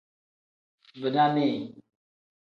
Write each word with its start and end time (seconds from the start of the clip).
Bina 1.01 1.25
nii. 1.35 1.59